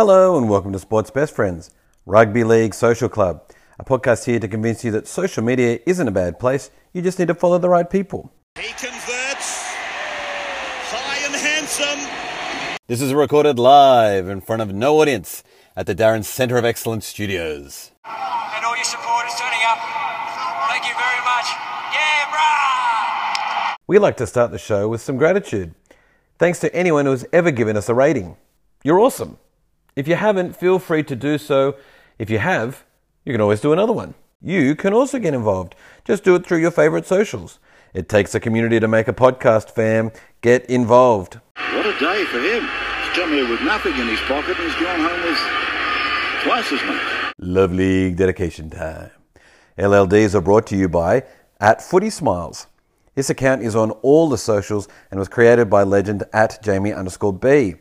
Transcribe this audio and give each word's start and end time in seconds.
Hello 0.00 0.38
and 0.38 0.48
welcome 0.48 0.72
to 0.72 0.78
Sports 0.78 1.10
Best 1.10 1.34
Friends, 1.34 1.70
Rugby 2.06 2.42
League 2.42 2.72
Social 2.72 3.10
Club, 3.10 3.44
a 3.78 3.84
podcast 3.84 4.24
here 4.24 4.40
to 4.40 4.48
convince 4.48 4.82
you 4.82 4.90
that 4.92 5.06
social 5.06 5.44
media 5.44 5.78
isn't 5.84 6.08
a 6.08 6.10
bad 6.10 6.38
place, 6.38 6.70
you 6.94 7.02
just 7.02 7.18
need 7.18 7.28
to 7.28 7.34
follow 7.34 7.58
the 7.58 7.68
right 7.68 7.90
people. 7.90 8.32
He 8.58 8.68
converts. 8.68 9.60
High 10.88 11.26
and 11.26 11.34
handsome. 11.34 12.78
This 12.86 13.02
is 13.02 13.12
recorded 13.12 13.58
live 13.58 14.26
in 14.26 14.40
front 14.40 14.62
of 14.62 14.72
no 14.72 15.02
audience 15.02 15.44
at 15.76 15.84
the 15.84 15.94
Darren 15.94 16.24
Centre 16.24 16.56
of 16.56 16.64
Excellence 16.64 17.04
studios. 17.04 17.90
and 18.06 18.64
all 18.64 18.76
your 18.76 18.84
supporters 18.84 19.34
turning 19.38 19.60
up. 19.66 19.80
Thank 20.70 20.84
you 20.84 20.94
very 20.94 21.20
much. 21.26 21.44
Yeah, 21.92 22.24
brah! 22.32 23.74
We 23.86 23.98
like 23.98 24.16
to 24.16 24.26
start 24.26 24.50
the 24.50 24.58
show 24.58 24.88
with 24.88 25.02
some 25.02 25.18
gratitude. 25.18 25.74
Thanks 26.38 26.58
to 26.60 26.74
anyone 26.74 27.04
who 27.04 27.10
has 27.10 27.26
ever 27.34 27.50
given 27.50 27.76
us 27.76 27.90
a 27.90 27.94
rating. 27.94 28.38
You're 28.82 28.98
awesome. 28.98 29.36
If 29.96 30.08
you 30.08 30.14
haven't, 30.14 30.56
feel 30.56 30.78
free 30.78 31.02
to 31.04 31.16
do 31.16 31.38
so. 31.38 31.76
If 32.18 32.30
you 32.30 32.38
have, 32.38 32.84
you 33.24 33.32
can 33.32 33.40
always 33.40 33.60
do 33.60 33.72
another 33.72 33.92
one. 33.92 34.14
You 34.42 34.74
can 34.74 34.94
also 34.94 35.18
get 35.18 35.34
involved. 35.34 35.74
Just 36.04 36.24
do 36.24 36.34
it 36.34 36.46
through 36.46 36.58
your 36.58 36.70
favorite 36.70 37.06
socials. 37.06 37.58
It 37.92 38.08
takes 38.08 38.34
a 38.34 38.40
community 38.40 38.80
to 38.80 38.88
make 38.88 39.08
a 39.08 39.12
podcast, 39.12 39.70
fam. 39.70 40.12
Get 40.40 40.64
involved. 40.66 41.40
What 41.56 41.86
a 41.86 41.98
day 41.98 42.24
for 42.24 42.38
him. 42.38 42.62
He's 42.62 43.16
come 43.16 43.30
here 43.30 43.48
with 43.48 43.60
nothing 43.62 43.94
in 43.98 44.06
his 44.06 44.20
pocket 44.20 44.58
and 44.58 44.70
he's 44.70 44.80
gone 44.80 45.00
home 45.00 45.22
with 45.22 45.38
twice 46.42 46.72
as 46.72 46.82
much. 46.88 47.34
Love 47.38 47.72
League 47.72 48.16
dedication 48.16 48.70
time. 48.70 49.10
LLDs 49.76 50.34
are 50.34 50.40
brought 50.40 50.66
to 50.68 50.76
you 50.76 50.88
by 50.88 51.24
at 51.60 51.82
Footy 51.82 52.10
Smiles. 52.10 52.66
This 53.14 53.28
account 53.28 53.62
is 53.62 53.74
on 53.74 53.90
all 54.02 54.28
the 54.28 54.38
socials 54.38 54.88
and 55.10 55.18
was 55.18 55.28
created 55.28 55.68
by 55.68 55.82
legend 55.82 56.22
at 56.32 56.62
Jamie 56.62 56.92
underscore 56.92 57.32
B. 57.32 57.74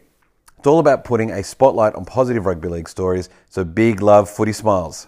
It's 0.59 0.67
all 0.67 0.79
about 0.79 1.05
putting 1.05 1.31
a 1.31 1.41
spotlight 1.41 1.95
on 1.95 2.03
positive 2.03 2.45
rugby 2.45 2.67
league 2.67 2.89
stories, 2.89 3.29
so 3.47 3.63
big 3.63 4.01
love 4.01 4.29
Footy 4.29 4.51
Smiles. 4.51 5.07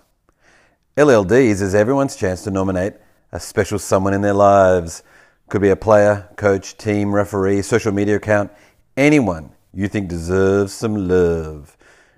LLDs 0.96 1.62
is 1.62 1.76
everyone's 1.76 2.16
chance 2.16 2.46
to 2.46 2.52
nominate 2.52 2.94
a 3.34 3.40
special 3.42 3.78
someone 3.78 4.14
in 4.14 4.22
their 4.22 4.34
lives. 4.34 5.04
Could 5.50 5.62
be 5.62 5.68
a 5.68 5.76
player, 5.76 6.30
coach, 6.38 6.78
team, 6.78 7.14
referee, 7.14 7.64
social 7.64 7.92
media 7.92 8.16
account, 8.16 8.50
anyone 8.96 9.52
you 9.74 9.90
think 9.90 10.08
deserves 10.08 10.72
some 10.72 11.10
love. 11.10 11.76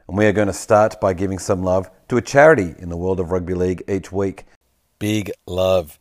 And 0.07 0.15
we 0.15 0.27
are 0.27 0.31
going 0.31 0.45
to 0.45 0.53
start 0.53 1.01
by 1.01 1.13
giving 1.13 1.39
some 1.39 1.63
love 1.63 1.89
to 2.09 2.17
a 2.17 2.21
charity 2.21 2.75
in 2.77 2.89
the 2.89 2.97
world 2.97 3.19
of 3.19 3.31
rugby 3.31 3.55
league 3.55 3.81
each 3.89 4.11
week. 4.11 4.45
Big 4.99 5.31
love 5.47 5.97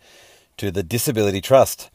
to 0.59 0.71
the 0.71 0.83
Disability 0.83 1.41
Trust. 1.41 1.89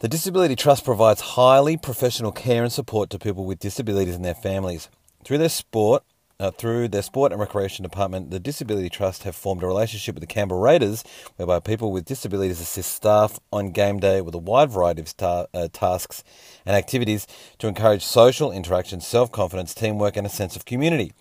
The 0.00 0.06
Disability 0.06 0.54
Trust 0.54 0.84
provides 0.84 1.20
highly 1.20 1.76
professional 1.76 2.30
care 2.30 2.62
and 2.62 2.72
support 2.72 3.10
to 3.10 3.18
people 3.18 3.44
with 3.44 3.58
disabilities 3.58 4.14
and 4.14 4.24
their 4.24 4.32
families. 4.32 4.88
Through 5.24 5.38
their 5.38 5.48
sport, 5.48 6.04
uh, 6.38 6.52
through 6.52 6.86
their 6.86 7.02
sport 7.02 7.32
and 7.32 7.40
recreation 7.40 7.82
department, 7.82 8.30
the 8.30 8.38
Disability 8.38 8.90
Trust 8.90 9.24
have 9.24 9.34
formed 9.34 9.64
a 9.64 9.66
relationship 9.66 10.14
with 10.14 10.20
the 10.20 10.28
Canberra 10.28 10.60
Raiders, 10.60 11.02
whereby 11.34 11.58
people 11.58 11.90
with 11.90 12.04
disabilities 12.04 12.60
assist 12.60 12.94
staff 12.94 13.40
on 13.52 13.72
game 13.72 13.98
day 13.98 14.20
with 14.20 14.36
a 14.36 14.38
wide 14.38 14.70
variety 14.70 15.02
of 15.02 15.16
ta- 15.16 15.46
uh, 15.52 15.66
tasks 15.72 16.22
and 16.64 16.76
activities 16.76 17.26
to 17.58 17.66
encourage 17.66 18.04
social 18.04 18.52
interaction, 18.52 19.00
self 19.00 19.32
confidence, 19.32 19.74
teamwork, 19.74 20.16
and 20.16 20.28
a 20.28 20.30
sense 20.30 20.54
of 20.54 20.64
community. 20.64 21.12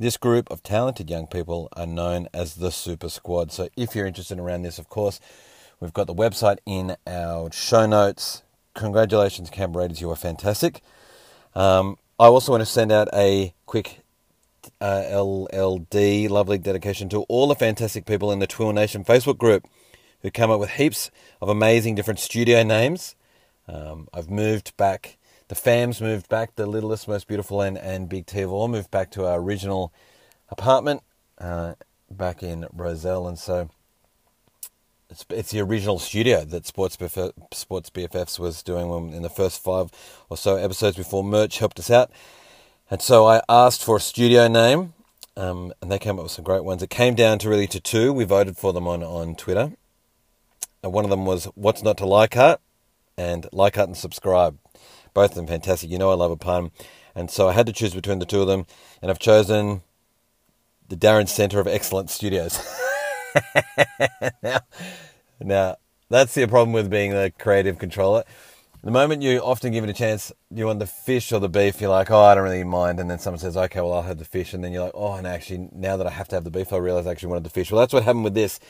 This 0.00 0.16
group 0.16 0.50
of 0.50 0.64
talented 0.64 1.08
young 1.08 1.28
people 1.28 1.68
are 1.74 1.86
known 1.86 2.26
as 2.34 2.56
the 2.56 2.72
Super 2.72 3.08
Squad. 3.08 3.52
So, 3.52 3.68
if 3.76 3.94
you're 3.94 4.04
interested 4.04 4.40
around 4.40 4.62
this, 4.62 4.80
of 4.80 4.88
course, 4.88 5.20
we've 5.80 5.92
got 5.92 6.06
the 6.06 6.14
website 6.14 6.58
in 6.66 6.96
our 7.06 7.50
show 7.52 7.86
notes. 7.86 8.42
Congratulations, 8.74 9.50
Canberra 9.50 9.84
Raiders, 9.84 10.00
you 10.00 10.10
are 10.10 10.16
fantastic. 10.16 10.82
Um, 11.54 11.96
I 12.18 12.26
also 12.26 12.52
want 12.52 12.62
to 12.62 12.66
send 12.66 12.92
out 12.92 13.08
a 13.12 13.54
quick 13.66 14.00
uh, 14.80 15.02
LLD 15.08 16.28
lovely 16.28 16.58
dedication 16.58 17.08
to 17.10 17.22
all 17.24 17.46
the 17.46 17.54
fantastic 17.54 18.04
people 18.04 18.32
in 18.32 18.38
the 18.38 18.46
Twill 18.46 18.72
Nation 18.72 19.04
Facebook 19.04 19.38
group 19.38 19.66
who 20.22 20.30
come 20.30 20.50
up 20.50 20.60
with 20.60 20.70
heaps 20.70 21.10
of 21.40 21.48
amazing 21.48 21.94
different 21.94 22.20
studio 22.20 22.62
names. 22.62 23.14
Um, 23.68 24.08
I've 24.12 24.30
moved 24.30 24.76
back, 24.76 25.18
the 25.48 25.54
fams 25.54 26.00
moved 26.00 26.28
back, 26.28 26.54
the 26.56 26.66
littlest, 26.66 27.08
most 27.08 27.26
beautiful, 27.26 27.60
and, 27.60 27.76
and 27.78 28.08
Big 28.08 28.26
T 28.26 28.40
of 28.40 28.52
all 28.52 28.68
moved 28.68 28.90
back 28.90 29.10
to 29.12 29.26
our 29.26 29.38
original 29.38 29.92
apartment 30.48 31.02
uh, 31.38 31.74
back 32.10 32.42
in 32.42 32.66
Rozelle, 32.72 33.28
and 33.28 33.38
so 33.38 33.68
it's, 35.10 35.24
it's 35.30 35.50
the 35.50 35.60
original 35.60 35.98
studio 35.98 36.44
that 36.44 36.66
Sports 36.66 36.96
BFF, 36.96 37.32
Sports 37.54 37.90
BFFs 37.90 38.38
was 38.38 38.62
doing 38.62 38.88
when, 38.88 39.14
in 39.14 39.22
the 39.22 39.28
first 39.28 39.62
five 39.62 39.90
or 40.28 40.36
so 40.36 40.56
episodes 40.56 40.96
before 40.96 41.22
merch 41.22 41.58
helped 41.58 41.78
us 41.78 41.90
out. 41.90 42.10
And 42.90 43.00
so 43.00 43.26
I 43.26 43.42
asked 43.48 43.84
for 43.84 43.96
a 43.96 44.00
studio 44.00 44.48
name, 44.48 44.94
um, 45.36 45.72
and 45.80 45.90
they 45.90 45.98
came 45.98 46.18
up 46.18 46.24
with 46.24 46.32
some 46.32 46.44
great 46.44 46.64
ones. 46.64 46.82
It 46.82 46.90
came 46.90 47.14
down 47.14 47.38
to 47.40 47.48
really 47.48 47.66
to 47.68 47.80
two. 47.80 48.12
We 48.12 48.24
voted 48.24 48.56
for 48.56 48.72
them 48.72 48.86
on, 48.86 49.02
on 49.02 49.34
Twitter. 49.36 49.72
And 50.82 50.92
one 50.92 51.04
of 51.04 51.10
them 51.10 51.24
was 51.24 51.46
What's 51.54 51.82
Not 51.82 51.98
to 51.98 52.06
Like 52.06 52.36
Art 52.36 52.60
and 53.16 53.46
Like 53.52 53.78
Art 53.78 53.88
and 53.88 53.96
Subscribe. 53.96 54.58
Both 55.14 55.30
of 55.30 55.36
them 55.36 55.46
fantastic. 55.46 55.90
You 55.90 55.98
know 55.98 56.10
I 56.10 56.14
love 56.14 56.30
a 56.30 56.36
pun. 56.36 56.70
And 57.14 57.30
so 57.30 57.48
I 57.48 57.52
had 57.52 57.66
to 57.66 57.72
choose 57.72 57.94
between 57.94 58.18
the 58.18 58.26
two 58.26 58.42
of 58.42 58.46
them, 58.46 58.66
and 59.00 59.10
I've 59.10 59.18
chosen 59.18 59.82
the 60.88 60.96
Darren 60.96 61.28
Centre 61.28 61.60
of 61.60 61.66
Excellence 61.66 62.12
Studios. 62.12 62.60
now, 64.42 64.60
now, 65.40 65.76
that's 66.08 66.34
the 66.34 66.46
problem 66.46 66.72
with 66.72 66.90
being 66.90 67.10
the 67.10 67.32
creative 67.38 67.78
controller. 67.78 68.24
The 68.82 68.92
moment 68.92 69.22
you 69.22 69.40
often 69.40 69.72
give 69.72 69.82
it 69.82 69.90
a 69.90 69.94
chance, 69.94 70.32
you 70.50 70.66
want 70.66 70.78
the 70.78 70.86
fish 70.86 71.32
or 71.32 71.40
the 71.40 71.48
beef, 71.48 71.80
you're 71.80 71.90
like, 71.90 72.10
oh, 72.10 72.20
I 72.20 72.34
don't 72.36 72.44
really 72.44 72.62
mind. 72.62 73.00
And 73.00 73.10
then 73.10 73.18
someone 73.18 73.40
says, 73.40 73.56
okay, 73.56 73.80
well, 73.80 73.94
I'll 73.94 74.02
have 74.02 74.18
the 74.18 74.24
fish. 74.24 74.54
And 74.54 74.62
then 74.62 74.72
you're 74.72 74.84
like, 74.84 74.92
oh, 74.94 75.14
and 75.14 75.26
actually, 75.26 75.68
now 75.72 75.96
that 75.96 76.06
I 76.06 76.10
have 76.10 76.28
to 76.28 76.36
have 76.36 76.44
the 76.44 76.50
beef, 76.52 76.72
I 76.72 76.76
realize 76.76 77.06
I 77.06 77.10
actually 77.10 77.30
wanted 77.30 77.44
the 77.44 77.50
fish. 77.50 77.72
Well, 77.72 77.80
that's 77.80 77.92
what 77.92 78.04
happened 78.04 78.24
with 78.24 78.34
this. 78.34 78.60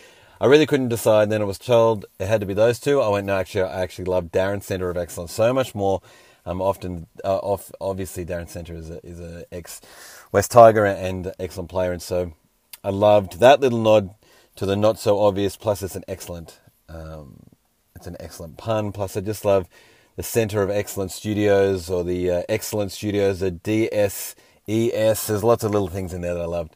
I 0.40 0.46
really 0.46 0.66
couldn't 0.66 0.88
decide. 0.88 1.28
Then 1.28 1.42
I 1.42 1.44
was 1.44 1.58
told 1.58 2.06
it 2.18 2.26
had 2.26 2.40
to 2.40 2.46
be 2.46 2.54
those 2.54 2.80
two. 2.80 3.00
I 3.00 3.08
went, 3.08 3.26
no, 3.26 3.36
actually, 3.36 3.62
I 3.62 3.82
actually 3.82 4.06
love 4.06 4.26
Darren 4.26 4.62
Centre 4.62 4.88
of 4.88 4.96
Excellence 4.96 5.32
so 5.32 5.52
much 5.52 5.74
more. 5.74 6.00
Um, 6.46 6.62
often, 6.62 7.06
uh, 7.24 7.36
off, 7.36 7.70
obviously, 7.80 8.24
Darren 8.24 8.48
Centre 8.48 8.74
is 8.74 8.88
a, 8.88 9.04
is 9.04 9.20
a 9.20 9.44
ex 9.52 9.80
West 10.32 10.50
Tiger 10.50 10.86
and 10.86 11.32
excellent 11.38 11.68
player. 11.68 11.92
And 11.92 12.00
so 12.00 12.32
I 12.84 12.90
loved 12.90 13.40
that 13.40 13.60
little 13.60 13.80
nod 13.80 14.14
to 14.56 14.66
the 14.66 14.76
not 14.76 14.98
so 14.98 15.20
obvious. 15.20 15.56
Plus, 15.56 15.82
it's 15.82 15.96
an 15.96 16.04
excellent, 16.08 16.60
um, 16.88 17.38
it's 17.94 18.06
an 18.06 18.16
excellent 18.20 18.56
pun. 18.56 18.92
Plus, 18.92 19.16
I 19.16 19.20
just 19.20 19.44
love 19.44 19.68
the 20.16 20.22
Center 20.22 20.62
of 20.62 20.70
Excellence 20.70 21.14
Studios 21.14 21.90
or 21.90 22.02
the 22.02 22.30
uh, 22.30 22.88
Studios, 22.88 23.40
the 23.40 23.52
DSES. 23.52 24.34
There's 25.26 25.44
lots 25.44 25.62
of 25.62 25.70
little 25.70 25.88
things 25.88 26.12
in 26.12 26.22
there 26.22 26.34
that 26.34 26.42
I 26.42 26.46
loved. 26.46 26.74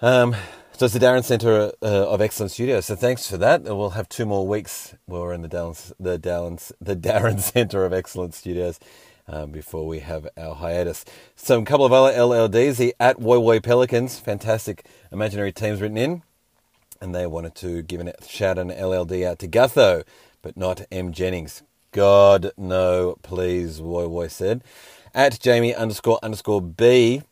Um, 0.00 0.34
so 0.72 0.86
it's 0.86 0.94
the 0.94 1.00
Darren 1.00 1.22
Center 1.22 1.72
uh, 1.82 2.08
of 2.08 2.20
Excellence 2.20 2.54
Studios. 2.54 2.86
So 2.86 2.96
thanks 2.96 3.28
for 3.28 3.36
that. 3.36 3.62
We'll 3.64 3.90
have 3.90 4.08
two 4.08 4.24
more 4.24 4.46
weeks 4.46 4.94
where 5.06 5.20
we're 5.20 5.32
in 5.32 5.42
the 5.42 5.48
Darren, 5.48 5.92
the 6.00 6.18
Darren, 6.18 6.72
the 6.80 6.96
Darren 7.08 7.40
Center 7.40 7.84
of 7.84 7.92
Excellence 7.92 8.36
Studios 8.36 8.80
um, 9.28 9.50
before 9.50 9.86
we 9.86 10.00
have 10.00 10.28
our 10.36 10.54
hiatus. 10.54 11.04
So 11.36 11.60
a 11.60 11.64
couple 11.64 11.86
of 11.86 11.92
other 11.92 12.12
LLDs. 12.16 12.76
The 12.76 12.94
at 12.98 13.18
Woy 13.18 13.40
Woy 13.40 13.62
Pelicans, 13.62 14.18
fantastic 14.18 14.86
imaginary 15.10 15.52
teams 15.52 15.80
written 15.80 15.98
in. 15.98 16.22
And 17.02 17.12
they 17.12 17.26
wanted 17.26 17.56
to 17.56 17.82
give 17.82 18.00
a 18.00 18.14
shout 18.24 18.58
and 18.58 18.70
LLD 18.70 19.26
out 19.26 19.40
to 19.40 19.48
Gutho, 19.48 20.04
but 20.40 20.56
not 20.56 20.82
M. 20.92 21.10
Jennings. 21.10 21.64
God, 21.90 22.52
no, 22.56 23.16
please, 23.22 23.80
Woy 23.80 24.08
Woy 24.08 24.30
said. 24.30 24.62
At 25.12 25.40
Jamie 25.40 25.74
underscore 25.74 26.20
underscore 26.22 26.62
B, 26.62 27.22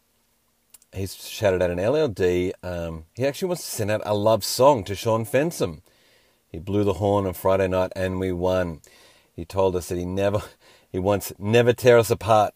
he's 0.93 1.15
shouted 1.15 1.63
out 1.63 1.71
an 1.71 1.79
LLD. 1.79 2.51
Um, 2.65 3.05
he 3.15 3.25
actually 3.25 3.47
wants 3.47 3.63
to 3.63 3.71
send 3.71 3.93
out 3.93 4.03
a 4.05 4.13
love 4.13 4.43
song 4.43 4.83
to 4.83 4.97
Sean 4.97 5.25
Fensom. 5.25 5.83
He 6.49 6.59
blew 6.59 6.83
the 6.83 6.95
horn 6.95 7.25
on 7.25 7.35
Friday 7.35 7.69
night 7.69 7.93
and 7.95 8.19
we 8.19 8.33
won. 8.33 8.81
He 9.37 9.45
told 9.45 9.77
us 9.77 9.89
that 9.89 9.99
he 9.99 10.05
never, 10.05 10.43
he 10.91 10.99
wants 10.99 11.33
never 11.39 11.73
tear 11.73 11.97
us 11.97 12.11
apart 12.11 12.55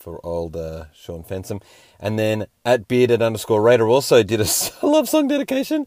for 0.00 0.18
old 0.26 0.56
uh, 0.56 0.86
Sean 0.92 1.22
Fensom. 1.22 1.62
And 2.00 2.18
then 2.18 2.46
at 2.64 2.88
bearded 2.88 3.22
underscore 3.22 3.62
Raider 3.62 3.86
also 3.86 4.24
did 4.24 4.40
a 4.40 4.48
love 4.84 5.08
song 5.08 5.28
dedication. 5.28 5.86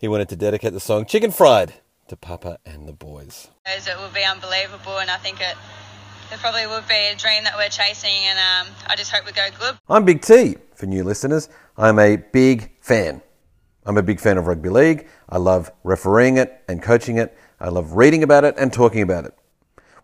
He 0.00 0.08
wanted 0.08 0.30
to 0.30 0.36
dedicate 0.36 0.72
the 0.72 0.80
song 0.80 1.04
Chicken 1.04 1.30
Fried 1.30 1.74
to 2.08 2.16
Papa 2.16 2.56
and 2.64 2.88
the 2.88 2.92
boys. 2.94 3.48
It 3.66 4.00
would 4.00 4.14
be 4.14 4.24
unbelievable, 4.24 4.96
and 4.96 5.10
I 5.10 5.18
think 5.18 5.42
it, 5.42 5.54
it 6.32 6.38
probably 6.38 6.66
would 6.66 6.88
be 6.88 7.10
a 7.12 7.14
dream 7.14 7.44
that 7.44 7.54
we're 7.54 7.68
chasing, 7.68 8.10
and 8.10 8.38
um, 8.38 8.74
I 8.86 8.96
just 8.96 9.12
hope 9.12 9.26
we 9.26 9.32
go 9.32 9.46
good. 9.60 9.76
I'm 9.90 10.06
Big 10.06 10.22
T 10.22 10.56
for 10.74 10.86
new 10.86 11.04
listeners. 11.04 11.50
I'm 11.76 11.98
a 11.98 12.16
big 12.16 12.70
fan. 12.80 13.20
I'm 13.84 13.98
a 13.98 14.02
big 14.02 14.20
fan 14.20 14.38
of 14.38 14.46
rugby 14.46 14.70
league. 14.70 15.06
I 15.28 15.36
love 15.36 15.70
refereeing 15.84 16.38
it 16.38 16.62
and 16.66 16.82
coaching 16.82 17.18
it. 17.18 17.36
I 17.60 17.68
love 17.68 17.92
reading 17.92 18.22
about 18.22 18.44
it 18.44 18.54
and 18.56 18.72
talking 18.72 19.02
about 19.02 19.26
it. 19.26 19.34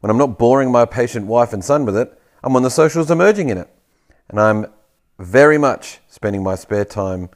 When 0.01 0.11
I'm 0.11 0.19
not 0.19 0.39
boring 0.39 0.71
my 0.71 0.85
patient 0.85 1.27
wife 1.27 1.55
and 1.55 1.65
son 1.65 1.87
with 1.87 1.97
it, 1.97 2.21
I'm 2.45 2.55
on 2.55 2.63
the 2.63 2.71
socials 2.71 3.11
emerging 3.11 3.49
in 3.49 3.57
it. 3.57 3.71
And 4.29 4.39
I'm 4.39 4.67
very 5.19 5.57
much 5.57 6.01
spending 6.07 6.43
my 6.43 6.55
spare 6.55 6.85
time 6.85 7.31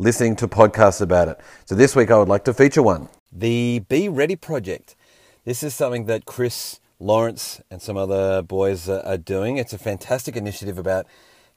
listening 0.00 0.34
to 0.34 0.48
podcasts 0.48 1.02
about 1.02 1.28
it. 1.28 1.38
So 1.66 1.74
this 1.74 1.94
week 1.94 2.10
I 2.10 2.16
would 2.16 2.28
like 2.28 2.44
to 2.44 2.54
feature 2.54 2.82
one. 2.82 3.10
The 3.30 3.80
Be 3.86 4.08
Ready 4.08 4.34
Project. 4.34 4.96
This 5.44 5.62
is 5.62 5.74
something 5.74 6.06
that 6.06 6.24
Chris 6.24 6.80
Lawrence 6.98 7.60
and 7.70 7.82
some 7.82 7.98
other 7.98 8.40
boys 8.40 8.88
are 8.88 9.18
doing. 9.18 9.58
It's 9.58 9.74
a 9.74 9.78
fantastic 9.78 10.36
initiative 10.36 10.78
about 10.78 11.06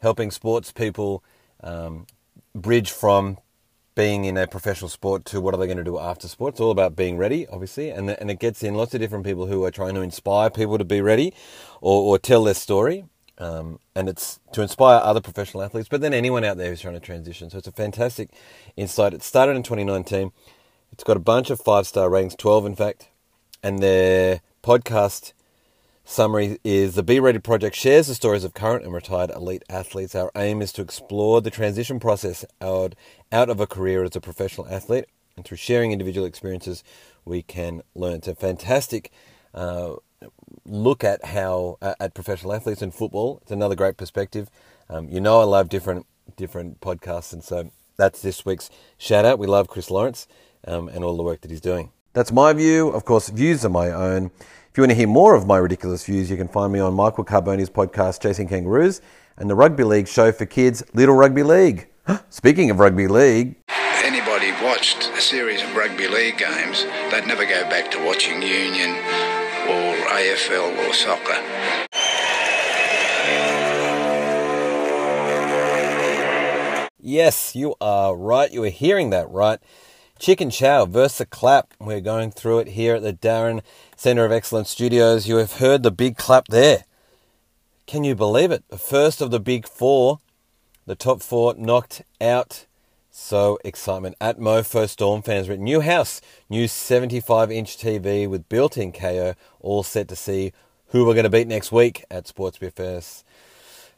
helping 0.01 0.29
sports 0.29 0.73
people 0.73 1.23
um, 1.63 2.05
bridge 2.53 2.91
from 2.91 3.37
being 3.95 4.25
in 4.25 4.35
a 4.35 4.45
professional 4.45 4.89
sport 4.89 5.23
to 5.23 5.39
what 5.39 5.53
are 5.53 5.57
they 5.57 5.65
going 5.65 5.77
to 5.77 5.83
do 5.83 5.97
after 5.97 6.27
sport. 6.27 6.55
It's 6.55 6.59
all 6.59 6.71
about 6.71 6.97
being 6.97 7.15
ready, 7.15 7.47
obviously, 7.47 7.91
and 7.91 8.09
and 8.09 8.29
it 8.29 8.39
gets 8.39 8.61
in 8.61 8.75
lots 8.75 8.93
of 8.93 8.99
different 8.99 9.23
people 9.23 9.45
who 9.45 9.63
are 9.63 9.71
trying 9.71 9.93
to 9.95 10.01
inspire 10.01 10.49
people 10.49 10.77
to 10.77 10.83
be 10.83 10.99
ready 10.99 11.33
or, 11.79 12.01
or 12.01 12.19
tell 12.19 12.43
their 12.43 12.55
story. 12.55 13.05
Um, 13.39 13.79
and 13.95 14.07
it's 14.07 14.39
to 14.51 14.61
inspire 14.61 15.01
other 15.03 15.21
professional 15.21 15.63
athletes, 15.63 15.89
but 15.89 16.01
then 16.01 16.13
anyone 16.13 16.43
out 16.43 16.57
there 16.57 16.69
who's 16.69 16.81
trying 16.81 16.93
to 16.93 16.99
transition. 16.99 17.49
So 17.49 17.57
it's 17.57 17.67
a 17.67 17.71
fantastic 17.71 18.29
insight. 18.77 19.13
It 19.13 19.23
started 19.23 19.55
in 19.55 19.63
2019. 19.63 20.31
It's 20.91 21.03
got 21.03 21.17
a 21.17 21.21
bunch 21.21 21.49
of 21.49 21.59
five 21.59 21.87
star 21.87 22.09
ratings, 22.09 22.35
12 22.35 22.67
in 22.67 22.75
fact, 22.75 23.09
and 23.63 23.79
their 23.79 24.41
podcast 24.61 25.33
summary 26.05 26.59
is 26.63 26.95
the 26.95 27.03
Be 27.03 27.19
Ready 27.19 27.39
project 27.39 27.75
shares 27.75 28.07
the 28.07 28.15
stories 28.15 28.43
of 28.43 28.53
current 28.53 28.83
and 28.83 28.93
retired 28.93 29.31
elite 29.31 29.63
athletes. 29.69 30.15
Our 30.15 30.31
aim 30.35 30.61
is 30.61 30.71
to 30.73 30.81
explore 30.81 31.41
the 31.41 31.49
transition 31.49 31.99
process 31.99 32.45
out, 32.61 32.93
out 33.31 33.49
of 33.49 33.59
a 33.59 33.67
career 33.67 34.03
as 34.03 34.15
a 34.15 34.21
professional 34.21 34.67
athlete, 34.67 35.05
and 35.35 35.45
through 35.45 35.57
sharing 35.57 35.91
individual 35.91 36.27
experiences, 36.27 36.83
we 37.25 37.41
can 37.41 37.81
learn. 37.95 38.15
It's 38.15 38.27
a 38.27 38.35
fantastic 38.35 39.11
uh, 39.53 39.95
look 40.65 41.03
at 41.03 41.25
how 41.25 41.77
uh, 41.81 41.95
at 41.99 42.13
professional 42.13 42.53
athletes 42.53 42.81
in 42.81 42.91
football. 42.91 43.39
It's 43.41 43.51
another 43.51 43.75
great 43.75 43.97
perspective. 43.97 44.49
Um, 44.89 45.09
you 45.09 45.19
know, 45.19 45.41
I 45.41 45.43
love 45.43 45.69
different 45.69 46.05
different 46.35 46.79
podcasts, 46.81 47.33
and 47.33 47.43
so 47.43 47.71
that's 47.97 48.21
this 48.21 48.45
week's 48.45 48.69
shout 48.97 49.25
out. 49.25 49.39
We 49.39 49.47
love 49.47 49.67
Chris 49.67 49.91
Lawrence 49.91 50.27
um, 50.67 50.87
and 50.87 51.03
all 51.03 51.17
the 51.17 51.23
work 51.23 51.41
that 51.41 51.51
he's 51.51 51.61
doing. 51.61 51.91
That's 52.13 52.31
my 52.31 52.53
view. 52.53 52.89
Of 52.89 53.05
course, 53.05 53.29
views 53.29 53.65
are 53.65 53.69
my 53.69 53.91
own. 53.91 54.31
If 54.69 54.77
you 54.77 54.81
want 54.81 54.91
to 54.91 54.95
hear 54.95 55.07
more 55.07 55.35
of 55.35 55.45
my 55.45 55.57
ridiculous 55.57 56.05
views, 56.05 56.31
you 56.31 56.37
can 56.37 56.47
find 56.47 56.73
me 56.73 56.79
on 56.79 56.93
Michael 56.93 57.23
Carboni's 57.23 57.69
podcast, 57.69 58.21
Chasing 58.21 58.47
Kangaroos, 58.47 59.01
and 59.37 59.49
the 59.49 59.55
rugby 59.55 59.83
league 59.83 60.07
show 60.07 60.31
for 60.31 60.45
kids, 60.45 60.83
Little 60.93 61.15
Rugby 61.15 61.43
League. 61.43 61.87
Speaking 62.29 62.69
of 62.71 62.79
rugby 62.79 63.07
league, 63.07 63.55
Anybody 64.03 64.51
watched 64.63 65.09
a 65.09 65.21
series 65.21 65.61
of 65.63 65.75
rugby 65.75 66.07
league 66.07 66.37
games, 66.37 66.85
they'd 67.09 67.25
never 67.25 67.45
go 67.45 67.63
back 67.69 67.89
to 67.91 68.05
watching 68.05 68.41
Union 68.41 69.32
or 69.69 69.95
AFL 70.09 70.89
or 70.89 70.93
soccer. 70.93 71.39
Yes, 76.99 77.55
you 77.55 77.75
are 77.81 78.15
right. 78.15 78.51
You 78.51 78.63
are 78.63 78.69
hearing 78.69 79.09
that 79.09 79.29
right. 79.29 79.59
Chicken 80.19 80.49
Chow 80.49 80.85
versus 80.85 81.27
Clap. 81.29 81.73
We're 81.79 81.99
going 81.99 82.31
through 82.31 82.59
it 82.59 82.69
here 82.69 82.95
at 82.95 83.03
the 83.03 83.13
Darren 83.13 83.61
Centre 83.95 84.25
of 84.25 84.31
Excellence 84.31 84.69
Studios. 84.69 85.27
You 85.27 85.35
have 85.37 85.57
heard 85.57 85.83
the 85.83 85.91
big 85.91 86.17
clap 86.17 86.47
there. 86.47 86.85
Can 87.85 88.03
you 88.03 88.15
believe 88.15 88.51
it? 88.51 88.63
The 88.69 88.77
first 88.77 89.21
of 89.21 89.31
the 89.31 89.39
big 89.39 89.67
four, 89.67 90.19
the 90.85 90.95
top 90.95 91.21
four 91.21 91.55
knocked 91.55 92.03
out. 92.21 92.65
So 93.15 93.59
excitement 93.63 94.15
at 94.19 94.39
Mofo 94.39 94.89
Storm 94.89 95.21
fans. 95.21 95.47
Written 95.47 95.65
new 95.65 95.81
house, 95.81 96.19
new 96.49 96.67
75 96.67 97.51
inch 97.51 97.77
TV 97.77 98.27
with 98.27 98.49
built 98.49 98.75
in 98.75 98.91
KO, 98.91 99.35
all 99.59 99.83
set 99.83 100.07
to 100.07 100.15
see 100.15 100.51
who 100.87 101.05
we're 101.05 101.13
going 101.13 101.23
to 101.23 101.29
beat 101.29 101.47
next 101.47 101.71
week 101.71 102.03
at 102.09 102.27
Sports 102.27 102.57
BFS. 102.57 103.23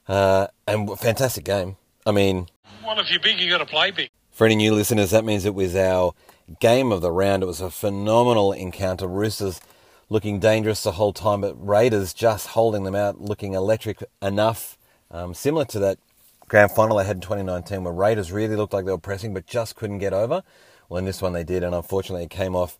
Uh, 0.05 0.47
and 0.67 0.99
fantastic 0.99 1.45
game. 1.45 1.77
I 2.05 2.11
mean, 2.11 2.47
Well, 2.85 2.99
if 2.99 3.09
you're 3.09 3.21
big, 3.21 3.39
you 3.39 3.49
got 3.49 3.59
to 3.59 3.65
play 3.65 3.91
big. 3.91 4.09
for 4.31 4.45
any 4.45 4.57
new 4.57 4.75
listeners, 4.75 5.11
that 5.11 5.23
means 5.23 5.45
it 5.45 5.55
was 5.55 5.77
our 5.77 6.11
game 6.59 6.91
of 6.91 6.99
the 6.99 7.09
round. 7.11 7.41
It 7.41 7.45
was 7.45 7.61
a 7.61 7.71
phenomenal 7.71 8.51
encounter. 8.51 9.07
Roosters 9.07 9.61
looking 10.09 10.41
dangerous 10.41 10.83
the 10.83 10.91
whole 10.91 11.13
time, 11.13 11.39
but 11.39 11.55
Raiders 11.55 12.13
just 12.13 12.47
holding 12.47 12.83
them 12.83 12.95
out, 12.95 13.21
looking 13.21 13.53
electric 13.53 14.03
enough. 14.21 14.77
Um, 15.09 15.33
similar 15.33 15.63
to 15.65 15.79
that 15.79 15.99
grand 16.47 16.71
final 16.71 16.97
they 16.97 17.05
had 17.05 17.17
in 17.17 17.21
2019, 17.21 17.83
where 17.83 17.93
Raiders 17.93 18.31
really 18.31 18.55
looked 18.55 18.73
like 18.73 18.85
they 18.85 18.91
were 18.91 18.97
pressing, 18.97 19.33
but 19.33 19.45
just 19.45 19.75
couldn't 19.75 19.99
get 19.99 20.13
over. 20.13 20.43
Well, 20.89 20.99
in 20.99 21.05
this 21.05 21.21
one 21.21 21.33
they 21.33 21.43
did, 21.43 21.63
and 21.63 21.73
unfortunately 21.73 22.23
it 22.23 22.29
came 22.29 22.55
off. 22.55 22.77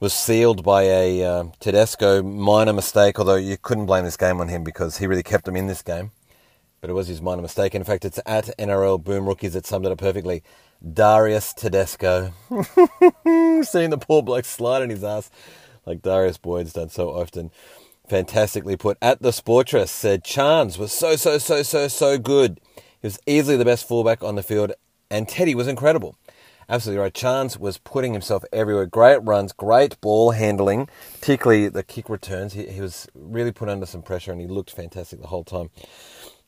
Was 0.00 0.12
sealed 0.12 0.64
by 0.64 0.82
a 0.82 1.24
uh, 1.24 1.44
Tedesco 1.60 2.24
minor 2.24 2.72
mistake, 2.72 3.20
although 3.20 3.36
you 3.36 3.56
couldn't 3.56 3.86
blame 3.86 4.04
this 4.04 4.16
game 4.16 4.40
on 4.40 4.48
him 4.48 4.64
because 4.64 4.98
he 4.98 5.06
really 5.06 5.22
kept 5.22 5.44
them 5.44 5.54
in 5.54 5.68
this 5.68 5.80
game 5.80 6.10
but 6.82 6.90
it 6.90 6.94
was 6.94 7.06
his 7.06 7.22
minor 7.22 7.40
mistake. 7.40 7.76
In 7.76 7.84
fact, 7.84 8.04
it's 8.04 8.18
at 8.26 8.46
NRL 8.58 9.02
Boom 9.02 9.26
Rookies 9.26 9.52
that 9.52 9.64
summed 9.64 9.86
it 9.86 9.92
up 9.92 9.98
perfectly. 9.98 10.42
Darius 10.92 11.54
Tedesco. 11.54 12.32
Seeing 13.62 13.90
the 13.90 13.98
poor 14.00 14.20
bloke 14.20 14.44
slide 14.44 14.82
on 14.82 14.90
his 14.90 15.04
ass 15.04 15.30
like 15.86 16.02
Darius 16.02 16.38
Boyd's 16.38 16.72
done 16.72 16.90
so 16.90 17.10
often. 17.10 17.52
Fantastically 18.08 18.76
put. 18.76 18.98
At 19.00 19.22
the 19.22 19.30
Sportress 19.30 19.88
said 19.88 20.24
Charnze 20.24 20.76
was 20.76 20.90
so, 20.92 21.14
so, 21.14 21.38
so, 21.38 21.62
so, 21.62 21.86
so 21.86 22.18
good. 22.18 22.60
He 23.02 23.06
was 23.06 23.18
easily 23.26 23.56
the 23.56 23.64
best 23.64 23.86
fullback 23.86 24.22
on 24.22 24.36
the 24.36 24.42
field, 24.42 24.72
and 25.10 25.28
Teddy 25.28 25.54
was 25.54 25.66
incredible. 25.66 26.16
Absolutely 26.68 27.02
right. 27.02 27.12
Charnze 27.12 27.58
was 27.58 27.78
putting 27.78 28.12
himself 28.12 28.44
everywhere. 28.52 28.86
Great 28.86 29.22
runs, 29.22 29.52
great 29.52 30.00
ball 30.00 30.30
handling, 30.30 30.88
particularly 31.14 31.68
the 31.68 31.82
kick 31.82 32.08
returns. 32.08 32.52
He, 32.52 32.66
he 32.68 32.80
was 32.80 33.08
really 33.14 33.52
put 33.52 33.68
under 33.68 33.84
some 33.84 34.02
pressure 34.02 34.32
and 34.32 34.40
he 34.40 34.46
looked 34.46 34.70
fantastic 34.70 35.20
the 35.20 35.26
whole 35.26 35.44
time. 35.44 35.70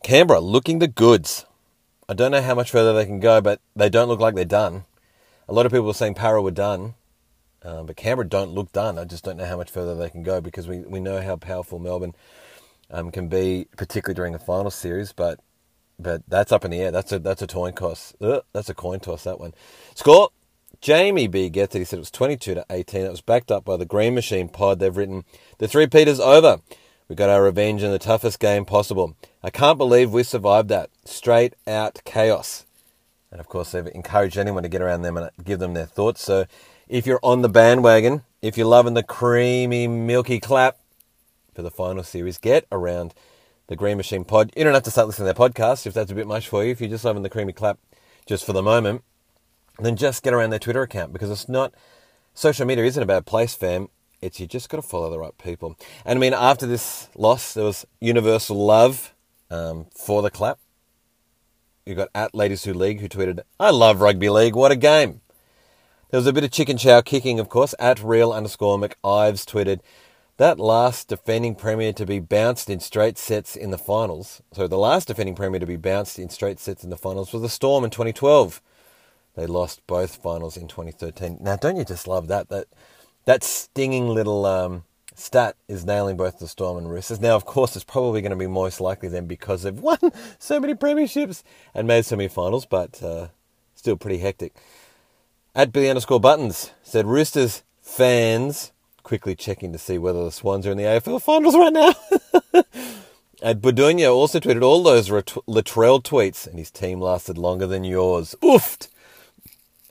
Canberra 0.03 0.41
looking 0.41 0.79
the 0.79 0.89
goods. 0.89 1.45
I 2.09 2.15
don't 2.15 2.31
know 2.31 2.41
how 2.41 2.55
much 2.55 2.71
further 2.71 2.93
they 2.93 3.05
can 3.05 3.21
go, 3.21 3.41
but 3.41 3.61
they 3.75 3.91
don't 3.91 4.09
look 4.09 4.21
like 4.21 4.35
they're 4.35 4.45
done. 4.45 4.85
A 5.49 5.53
lot 5.53 5.67
of 5.67 5.73
people 5.73 5.87
were 5.87 5.95
saying 5.95 6.15
Parra 6.15 6.41
were 6.41 6.51
done, 6.51 6.95
uh, 7.63 7.83
but 7.83 7.97
Canberra 7.97 8.29
don't 8.29 8.53
look 8.53 8.73
done. 8.73 8.99
I 8.99 9.05
just 9.05 9.25
don't 9.25 9.37
know 9.37 9.47
how 9.47 9.57
much 9.57 9.71
further 9.71 9.95
they 9.95 10.11
can 10.11 10.23
go 10.23 10.41
because 10.41 10.69
we, 10.69 10.81
we 10.81 11.01
know 11.01 11.21
how 11.21 11.37
powerful 11.37 11.79
Melbourne 11.79 12.15
um, 12.91 13.11
can 13.11 13.29
be, 13.29 13.67
particularly 13.77 14.15
during 14.15 14.33
the 14.33 14.39
final 14.39 14.71
series. 14.71 15.13
But 15.13 15.41
but 15.99 16.23
that's 16.29 16.53
up 16.53 16.65
in 16.65 16.71
the 16.71 16.81
air. 16.81 16.91
That's 16.91 17.13
a 17.13 17.19
that's 17.19 17.43
a 17.43 17.47
coin 17.47 17.73
toss. 17.73 18.15
Ugh, 18.21 18.43
that's 18.53 18.69
a 18.69 18.75
coin 18.75 19.01
toss. 19.01 19.25
That 19.25 19.41
one. 19.41 19.55
Score. 19.95 20.31
Jamie 20.81 21.29
B 21.29 21.49
gets 21.49 21.75
it. 21.75 21.79
He 21.79 21.85
said 21.87 21.97
it 21.97 22.01
was 22.01 22.11
22 22.11 22.55
to 22.57 22.67
18. 22.69 23.07
It 23.07 23.11
was 23.11 23.23
backed 23.23 23.51
up 23.51 23.65
by 23.65 23.79
the 23.79 23.87
Green 23.87 24.15
Machine 24.15 24.49
pod. 24.49 24.81
They've 24.81 24.95
written 24.95 25.25
the 25.57 25.67
three 25.67 25.87
Peters 25.87 26.21
over. 26.21 26.61
We 27.09 27.17
got 27.17 27.31
our 27.31 27.43
revenge 27.43 27.83
in 27.83 27.91
the 27.91 27.99
toughest 27.99 28.39
game 28.39 28.67
possible. 28.67 29.17
I 29.43 29.49
can't 29.49 29.79
believe 29.79 30.13
we 30.13 30.23
survived 30.25 30.69
that. 30.69 30.91
Straight 31.05 31.55
out 31.67 32.03
chaos. 32.05 32.67
And 33.31 33.41
of 33.41 33.49
course, 33.49 33.73
they've 33.73 33.87
encouraged 33.87 34.37
anyone 34.37 34.63
to 34.63 34.69
get 34.69 34.83
around 34.83 35.03
them 35.03 35.17
and 35.17 35.31
give 35.43 35.59
them 35.59 35.75
their 35.75 35.87
thoughts. 35.87 36.23
So 36.23 36.45
if 36.89 37.07
you're 37.07 37.21
on 37.23 37.43
the 37.43 37.49
bandwagon, 37.49 38.23
if 38.43 38.57
you're 38.57 38.67
loving 38.67 38.95
the 38.95 39.03
creamy, 39.03 39.89
milky 39.89 40.39
clap 40.39 40.79
for 41.55 41.63
the 41.63 41.71
final 41.71 42.03
series, 42.03 42.39
get 42.39 42.67
around 42.71 43.15
the 43.67 43.77
Green 43.77 43.97
Machine 43.97 44.25
pod. 44.25 44.53
You 44.57 44.65
don't 44.65 44.75
have 44.75 44.83
to 44.85 44.91
start 44.91 45.07
listening 45.07 45.29
to 45.29 45.35
their 45.35 45.49
podcast 45.49 45.87
if 45.87 45.95
that's 45.95 46.11
a 46.11 46.15
bit 46.15 46.27
much 46.27 46.49
for 46.49 46.65
you. 46.65 46.71
If 46.71 46.81
you're 46.81 46.91
just 46.91 47.05
loving 47.05 47.23
the 47.23 47.31
creamy 47.31 47.53
clap 47.53 47.79
just 48.27 48.45
for 48.45 48.53
the 48.53 48.63
moment, 48.63 49.03
then 49.79 49.97
just 49.97 50.23
get 50.23 50.35
around 50.35 50.51
their 50.51 50.59
Twitter 50.59 50.83
account 50.83 51.13
because 51.13 51.31
it's 51.31 51.49
not, 51.49 51.75
social 52.35 52.67
media 52.67 52.85
isn't 52.85 53.03
a 53.03 53.07
bad 53.07 53.27
place, 53.27 53.55
fam. 53.55 53.89
It's 54.21 54.41
you 54.41 54.47
just 54.47 54.69
got 54.69 54.79
to 54.79 54.83
follow 54.83 55.11
the 55.11 55.19
right 55.19 55.37
people. 55.39 55.77
And 56.05 56.19
I 56.19 56.21
mean, 56.21 56.33
after 56.33 56.67
this 56.67 57.09
loss, 57.15 57.55
there 57.55 57.65
was 57.65 57.85
universal 58.01 58.65
love 58.65 59.15
um, 59.51 59.87
for 59.95 60.23
the 60.23 60.31
clap. 60.31 60.59
You 61.85 61.95
got 61.95 62.09
at 62.15 62.35
Ladies 62.35 62.65
Who 62.65 62.73
League 62.73 63.01
who 63.01 63.09
tweeted, 63.09 63.41
I 63.61 63.71
love 63.71 64.01
rugby 64.01 64.31
league, 64.31 64.57
what 64.57 64.73
a 64.73 64.77
game. 64.77 65.21
There 66.11 66.19
was 66.19 66.27
a 66.27 66.33
bit 66.33 66.45
of 66.45 66.51
chicken 66.51 66.79
chow 66.79 67.01
kicking, 67.01 67.41
of 67.41 67.49
course. 67.49 67.75
At 67.79 68.03
real 68.03 68.33
underscore 68.33 68.79
McIves 68.79 69.45
tweeted, 69.45 69.81
that 70.37 70.59
last 70.59 71.09
defending 71.09 71.55
premier 71.55 71.93
to 71.93 72.05
be 72.05 72.19
bounced 72.19 72.69
in 72.69 72.81
straight 72.81 73.19
sets 73.19 73.55
in 73.55 73.71
the 73.71 73.79
finals. 73.79 74.43
So 74.53 74.67
the 74.67 74.79
last 74.79 75.09
defending 75.09 75.35
premier 75.35 75.61
to 75.61 75.67
be 75.67 75.77
bounced 75.77 76.19
in 76.19 76.29
straight 76.29 76.59
sets 76.59 76.83
in 76.83 76.91
the 76.91 76.97
finals 76.97 77.33
was 77.33 77.43
the 77.43 77.49
Storm 77.49 77.85
in 77.85 77.91
2012. 77.91 78.61
They 79.37 79.47
lost 79.47 79.87
both 79.87 80.17
finals 80.17 80.57
in 80.57 80.69
2013. 80.69 81.39
Now, 81.41 81.57
don't 81.57 81.77
you 81.77 81.85
just 81.85 82.07
love 82.07 82.29
that? 82.29 82.49
That 82.49 82.67
that 83.27 83.43
stinging 83.43 84.09
little 84.09 84.45
um, 84.45 84.85
stat 85.15 85.57
is 85.69 85.85
nailing 85.85 86.17
both 86.17 86.39
the 86.39 86.49
Storm 86.49 86.77
and 86.79 86.91
Roosters. 86.91 87.21
Now, 87.21 87.37
of 87.37 87.45
course, 87.45 87.75
it's 87.75 87.85
probably 87.85 88.21
going 88.21 88.31
to 88.31 88.37
be 88.37 88.47
most 88.47 88.81
likely 88.81 89.09
then 89.09 89.27
because 89.27 89.63
they've 89.63 89.75
won 89.79 89.99
so 90.39 90.61
many 90.61 90.75
premierships 90.75 91.43
and 91.73 91.87
made 91.87 92.05
so 92.05 92.17
many 92.17 92.29
finals, 92.29 92.67
but 92.67 93.03
uh, 93.03 93.29
still 93.75 93.97
pretty 93.97 94.19
hectic. 94.19 94.55
At 95.55 95.73
Billy 95.73 95.89
underscore 95.89 96.21
Buttons 96.21 96.73
said 96.83 97.07
Roosters 97.07 97.63
fans 97.81 98.73
quickly 99.05 99.37
checking 99.37 99.73
to 99.73 99.79
see 99.79 99.99
whether 99.99 100.25
the 100.25 100.33
Swans 100.33 100.67
are 100.67 100.73
in 100.73 100.79
the 100.79 100.85
AFL 100.85 101.23
finals 101.23 101.55
right 101.55 101.73
now. 101.73 101.95
At 103.43 103.61
Budunya 103.61 104.13
also 104.13 104.41
tweeted 104.41 104.63
all 104.63 104.83
those 104.83 105.11
Latrell 105.11 106.03
tweets, 106.03 106.47
and 106.47 106.59
his 106.59 106.71
team 106.71 107.01
lasted 107.01 107.39
longer 107.39 107.67
than 107.67 107.85
yours. 107.85 108.35
Oofed! 108.43 108.89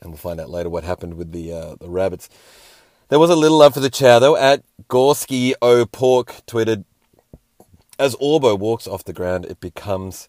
And 0.00 0.10
we'll 0.10 0.18
find 0.18 0.40
out 0.40 0.50
later 0.50 0.68
what 0.68 0.84
happened 0.84 1.14
with 1.14 1.32
the 1.32 1.52
uh, 1.52 1.76
the 1.80 1.88
rabbits. 1.88 2.28
There 3.08 3.18
was 3.18 3.30
a 3.30 3.36
little 3.36 3.58
love 3.58 3.74
for 3.74 3.80
the 3.80 3.90
chow 3.90 4.18
though. 4.18 4.36
At 4.36 4.64
Gorski 4.88 5.54
O 5.62 5.86
Pork 5.86 6.42
tweeted, 6.46 6.84
as 7.98 8.16
Orbo 8.16 8.58
walks 8.58 8.86
off 8.86 9.04
the 9.04 9.12
ground, 9.12 9.44
it 9.46 9.60
becomes 9.60 10.28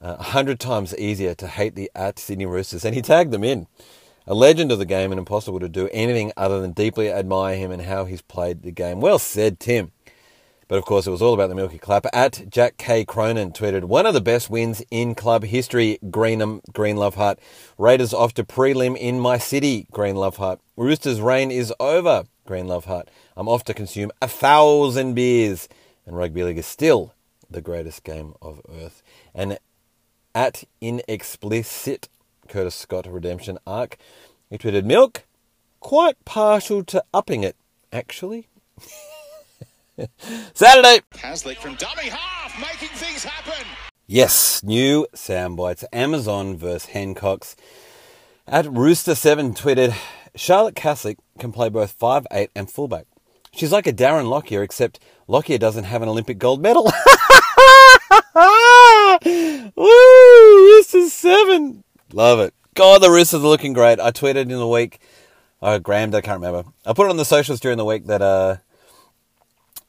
uh, 0.00 0.16
a 0.18 0.22
hundred 0.22 0.58
times 0.58 0.96
easier 0.96 1.34
to 1.34 1.46
hate 1.46 1.74
the 1.74 1.90
at 1.94 2.18
Sydney 2.18 2.46
Roosters, 2.46 2.84
and 2.84 2.94
he 2.94 3.02
tagged 3.02 3.30
them 3.30 3.44
in. 3.44 3.66
A 4.30 4.34
legend 4.34 4.70
of 4.70 4.78
the 4.78 4.84
game 4.84 5.10
and 5.10 5.18
impossible 5.18 5.58
to 5.58 5.70
do 5.70 5.88
anything 5.90 6.32
other 6.36 6.60
than 6.60 6.72
deeply 6.72 7.10
admire 7.10 7.56
him 7.56 7.70
and 7.70 7.80
how 7.80 8.04
he's 8.04 8.20
played 8.20 8.60
the 8.60 8.70
game. 8.70 9.00
Well 9.00 9.18
said, 9.18 9.58
Tim. 9.58 9.90
But 10.68 10.76
of 10.76 10.84
course, 10.84 11.06
it 11.06 11.10
was 11.10 11.22
all 11.22 11.32
about 11.32 11.48
the 11.48 11.54
Milky 11.54 11.78
Clap. 11.78 12.04
At 12.12 12.50
Jack 12.50 12.76
K. 12.76 13.06
Cronin 13.06 13.52
tweeted, 13.52 13.84
one 13.84 14.04
of 14.04 14.12
the 14.12 14.20
best 14.20 14.50
wins 14.50 14.82
in 14.90 15.14
club 15.14 15.44
history, 15.44 15.98
Greenham, 16.10 16.60
Green 16.74 16.98
Love 16.98 17.14
Heart. 17.14 17.38
Raiders 17.78 18.12
off 18.12 18.34
to 18.34 18.44
prelim 18.44 18.98
in 18.98 19.18
my 19.18 19.38
city, 19.38 19.86
Green 19.92 20.16
Love 20.16 20.36
Heart. 20.36 20.60
Roosters' 20.76 21.22
reign 21.22 21.50
is 21.50 21.72
over, 21.80 22.24
Green 22.44 22.68
Love 22.68 22.84
Heart. 22.84 23.08
I'm 23.34 23.48
off 23.48 23.64
to 23.64 23.72
consume 23.72 24.10
a 24.20 24.28
thousand 24.28 25.14
beers. 25.14 25.70
And 26.04 26.18
rugby 26.18 26.44
league 26.44 26.58
is 26.58 26.66
still 26.66 27.14
the 27.50 27.62
greatest 27.62 28.04
game 28.04 28.34
of 28.42 28.60
earth. 28.70 29.02
And 29.34 29.58
at 30.34 30.64
Inexplicit, 30.82 32.10
Curtis 32.48 32.74
Scott 32.74 33.06
Redemption 33.06 33.58
Arc, 33.66 33.96
he 34.50 34.58
tweeted, 34.58 34.84
Milk, 34.84 35.24
quite 35.80 36.24
partial 36.24 36.82
to 36.84 37.04
upping 37.12 37.42
it, 37.42 37.56
actually. 37.92 38.48
Saturday. 40.54 41.02
Caslick 41.12 41.58
from 41.58 41.74
dummy 41.76 42.08
half, 42.08 42.58
making 42.60 42.96
things 42.96 43.24
happen. 43.24 43.66
Yes, 44.06 44.62
new 44.62 45.06
sound 45.14 45.56
bites. 45.56 45.84
Amazon 45.92 46.56
versus 46.56 46.86
Hancock's. 46.86 47.56
At 48.46 48.64
Rooster7 48.64 49.54
tweeted, 49.54 49.94
Charlotte 50.34 50.74
Caslick 50.74 51.18
can 51.38 51.52
play 51.52 51.68
both 51.68 51.98
5'8 51.98 52.48
and 52.54 52.70
fullback. 52.70 53.06
She's 53.52 53.72
like 53.72 53.86
a 53.86 53.92
Darren 53.92 54.28
Lockyer, 54.30 54.62
except 54.62 55.00
Lockyer 55.26 55.58
doesn't 55.58 55.84
have 55.84 56.00
an 56.02 56.08
Olympic 56.08 56.38
gold 56.38 56.62
medal. 56.62 56.84
Woo! 59.76 60.78
Roosters 60.78 61.12
7. 61.12 61.84
Love 62.12 62.40
it. 62.40 62.54
God, 62.74 63.02
the 63.02 63.10
Roosters 63.10 63.42
are 63.42 63.48
looking 63.48 63.72
great. 63.72 64.00
I 64.00 64.10
tweeted 64.10 64.42
in 64.42 64.48
the 64.48 64.68
week, 64.68 65.00
I 65.60 65.78
grammed, 65.78 66.14
I 66.14 66.20
can't 66.20 66.40
remember. 66.40 66.70
I 66.86 66.92
put 66.92 67.06
it 67.06 67.10
on 67.10 67.16
the 67.16 67.24
socials 67.24 67.60
during 67.60 67.76
the 67.76 67.84
week 67.84 68.06
that 68.06 68.22
uh, 68.22 68.56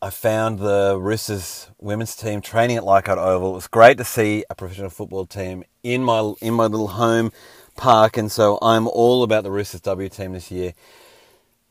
I 0.02 0.10
found 0.10 0.60
the 0.60 0.98
Roosters 1.00 1.70
women's 1.80 2.16
team 2.16 2.42
training 2.42 2.78
at 2.78 2.84
Leichhardt 2.84 3.20
Oval. 3.20 3.52
It 3.52 3.56
was 3.56 3.68
great 3.68 3.98
to 4.00 4.04
see 4.04 4.44
a 4.50 4.56
professional 4.56 4.90
football 4.90 5.26
team 5.26 5.64
in 5.84 6.04
my 6.04 6.34
in 6.42 6.54
my 6.54 6.66
little 6.66 6.90
home 6.90 7.32
park, 7.78 8.18
and 8.18 8.32
so 8.32 8.58
I'm 8.62 8.88
all 8.88 9.24
about 9.24 9.44
the 9.44 9.52
Roosters 9.52 9.82
W 9.82 10.10
team 10.10 10.34
this 10.34 10.52
year. 10.52 10.74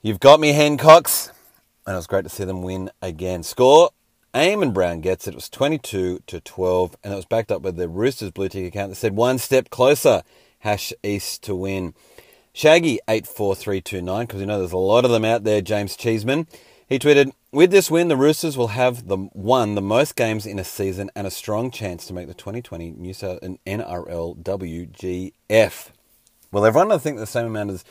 You've 0.00 0.20
got 0.20 0.40
me, 0.40 0.52
Hancocks, 0.52 1.30
and 1.86 1.94
it 1.94 1.96
was 1.96 2.06
great 2.06 2.22
to 2.22 2.30
see 2.30 2.44
them 2.44 2.62
win 2.62 2.90
again. 3.02 3.42
Score: 3.42 3.90
Eamon 4.34 4.74
Brown 4.74 5.00
gets 5.00 5.26
it. 5.26 5.30
It 5.30 5.34
was 5.36 5.48
22 5.48 6.22
to 6.26 6.40
12, 6.40 6.96
and 7.02 7.12
it 7.12 7.16
was 7.16 7.24
backed 7.24 7.50
up 7.50 7.62
with 7.62 7.76
the 7.76 7.88
Roosters 7.88 8.30
blue 8.30 8.48
tick 8.48 8.66
account 8.66 8.90
that 8.90 8.96
said 8.96 9.16
one 9.16 9.38
step 9.38 9.70
closer. 9.70 10.22
Hash 10.60 10.92
East 11.02 11.42
to 11.44 11.54
win. 11.54 11.94
Shaggy 12.52 12.98
eight 13.08 13.26
four 13.26 13.54
three 13.54 13.80
two 13.80 14.02
nine 14.02 14.26
because 14.26 14.40
you 14.40 14.46
know 14.46 14.58
there's 14.58 14.72
a 14.72 14.76
lot 14.76 15.04
of 15.04 15.10
them 15.10 15.24
out 15.24 15.44
there. 15.44 15.60
James 15.60 15.96
Cheeseman. 15.96 16.48
He 16.88 16.98
tweeted, 16.98 17.32
with 17.52 17.70
this 17.70 17.90
win, 17.90 18.08
the 18.08 18.16
Roosters 18.16 18.56
will 18.56 18.68
have 18.68 19.08
the 19.08 19.28
won 19.32 19.74
the 19.74 19.82
most 19.82 20.16
games 20.16 20.46
in 20.46 20.58
a 20.58 20.64
season 20.64 21.10
and 21.14 21.26
a 21.26 21.30
strong 21.30 21.70
chance 21.70 22.06
to 22.06 22.14
make 22.14 22.26
the 22.26 22.34
2020 22.34 22.92
New 22.92 23.12
South 23.12 23.40
NRL 23.40 24.42
WGF. 24.42 25.88
Well, 26.50 26.64
everyone 26.64 26.90
I 26.90 26.98
think 26.98 27.18
the 27.18 27.26
same 27.26 27.46
amount 27.46 27.70
as 27.70 27.84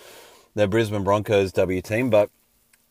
the 0.56 0.68
Brisbane 0.68 1.04
Broncos 1.04 1.52
W 1.54 1.82
team, 1.82 2.10
but 2.10 2.30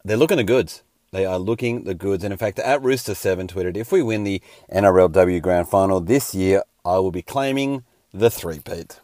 they're 0.05 0.17
looking 0.17 0.37
the 0.37 0.45
goods. 0.45 0.83
They 1.13 1.25
are 1.25 1.39
looking 1.39 1.85
the 1.85 1.95
goods. 1.95 2.25
And 2.25 2.33
in 2.33 2.39
fact, 2.39 2.59
at 2.59 2.81
Rooster7 2.83 3.49
tweeted, 3.49 3.77
if 3.77 3.93
we 3.93 4.03
win 4.03 4.25
the 4.25 4.43
NRLW 4.73 5.41
Grand 5.41 5.69
Final 5.69 6.01
this 6.01 6.35
year, 6.35 6.63
I 6.85 6.99
will 6.99 7.11
be 7.11 7.23
claiming 7.23 7.85
the 8.13 8.31
three-peat. 8.31 9.01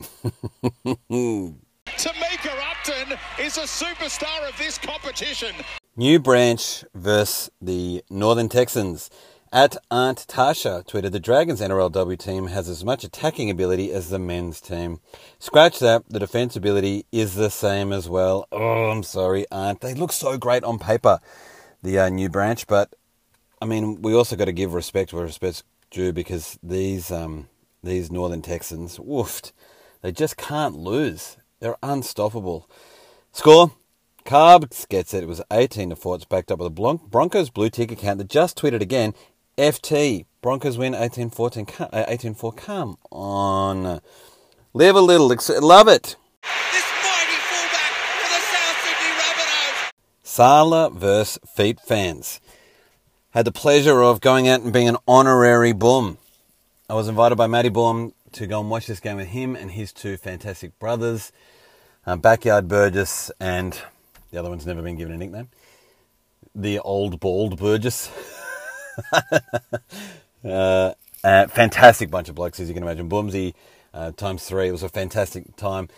Tamika 1.96 2.52
Upton 2.70 3.18
is 3.40 3.56
a 3.56 3.62
superstar 3.62 4.48
of 4.48 4.56
this 4.58 4.78
competition. 4.78 5.54
New 5.96 6.18
Branch 6.20 6.84
versus 6.94 7.50
the 7.60 8.04
Northern 8.08 8.48
Texans. 8.48 9.10
At 9.50 9.78
Aunt 9.90 10.26
Tasha 10.28 10.86
tweeted, 10.86 11.12
the 11.12 11.18
Dragons 11.18 11.62
NRLW 11.62 12.18
team 12.18 12.48
has 12.48 12.68
as 12.68 12.84
much 12.84 13.02
attacking 13.02 13.48
ability 13.48 13.90
as 13.90 14.10
the 14.10 14.18
men's 14.18 14.60
team. 14.60 15.00
Scratch 15.38 15.78
that, 15.78 16.02
the 16.06 16.18
defense 16.18 16.54
ability 16.54 17.06
is 17.12 17.34
the 17.34 17.48
same 17.48 17.90
as 17.90 18.10
well. 18.10 18.46
Oh, 18.52 18.90
I'm 18.90 19.02
sorry, 19.02 19.46
Aunt. 19.50 19.80
They 19.80 19.94
look 19.94 20.12
so 20.12 20.36
great 20.36 20.64
on 20.64 20.78
paper, 20.78 21.18
the 21.82 21.98
uh, 21.98 22.08
New 22.10 22.28
Branch, 22.28 22.66
but 22.66 22.94
I 23.62 23.64
mean, 23.64 24.02
we 24.02 24.12
also 24.12 24.36
got 24.36 24.44
to 24.44 24.52
give 24.52 24.74
respect 24.74 25.14
where 25.14 25.24
respect's 25.24 25.62
due 25.90 26.12
because 26.12 26.58
these 26.62 27.10
um, 27.10 27.48
these 27.82 28.12
Northern 28.12 28.42
Texans, 28.42 28.98
woofed, 28.98 29.52
they 30.02 30.12
just 30.12 30.36
can't 30.36 30.76
lose. 30.76 31.38
They're 31.60 31.78
unstoppable. 31.82 32.68
Score 33.32 33.72
Carbs 34.26 34.86
gets 34.86 35.14
it. 35.14 35.22
It 35.22 35.26
was 35.26 35.40
18 35.50 35.88
to 35.88 35.96
4. 35.96 36.16
It's 36.16 36.24
backed 36.26 36.52
up 36.52 36.58
with 36.58 36.66
a 36.66 36.98
Broncos 36.98 37.48
blue 37.48 37.70
tick 37.70 37.90
account 37.90 38.18
that 38.18 38.28
just 38.28 38.58
tweeted 38.58 38.82
again. 38.82 39.14
FT. 39.58 40.24
Broncos 40.40 40.78
win 40.78 40.94
18 40.94 41.30
14. 41.30 41.66
18 41.92 42.34
4. 42.34 42.52
Come 42.52 42.96
on. 43.10 44.00
Live 44.72 44.94
a 44.94 45.00
little. 45.00 45.26
Love 45.60 45.88
it. 45.88 46.16
This 46.72 46.88
mighty 47.02 47.38
fullback 47.50 47.92
for 48.14 48.28
the 48.28 48.40
South 48.40 48.78
Sydney 48.84 49.10
Rabbitohs. 49.18 49.92
Sala 50.22 50.90
versus 50.90 51.38
Feet 51.54 51.80
fans. 51.80 52.40
Had 53.30 53.44
the 53.44 53.52
pleasure 53.52 54.02
of 54.02 54.20
going 54.20 54.48
out 54.48 54.62
and 54.62 54.72
being 54.72 54.88
an 54.88 54.96
honorary 55.06 55.72
boom. 55.72 56.18
I 56.88 56.94
was 56.94 57.08
invited 57.08 57.36
by 57.36 57.48
Matty 57.48 57.68
Boom 57.68 58.14
to 58.32 58.46
go 58.46 58.60
and 58.60 58.70
watch 58.70 58.86
this 58.86 59.00
game 59.00 59.16
with 59.16 59.28
him 59.28 59.56
and 59.56 59.72
his 59.72 59.92
two 59.92 60.16
fantastic 60.16 60.78
brothers, 60.78 61.32
uh, 62.06 62.16
Backyard 62.16 62.68
Burgess 62.68 63.30
and 63.40 63.78
the 64.30 64.38
other 64.38 64.48
one's 64.48 64.66
never 64.66 64.82
been 64.82 64.96
given 64.96 65.14
a 65.14 65.18
nickname. 65.18 65.48
The 66.54 66.78
old 66.78 67.20
bald 67.20 67.58
Burgess. 67.58 68.10
uh, 70.44 70.92
uh, 71.24 71.46
fantastic 71.48 72.10
bunch 72.10 72.28
of 72.28 72.34
blokes, 72.34 72.60
as 72.60 72.68
you 72.68 72.74
can 72.74 72.82
imagine. 72.82 73.08
Boomsy 73.08 73.54
uh, 73.94 74.12
times 74.12 74.44
three. 74.44 74.68
It 74.68 74.72
was 74.72 74.82
a 74.82 74.88
fantastic 74.88 75.56
time. 75.56 75.88